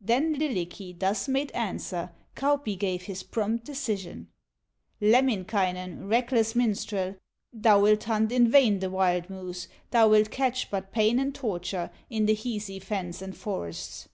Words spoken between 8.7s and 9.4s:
the wild